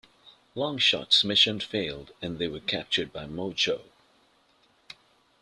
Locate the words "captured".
2.59-3.13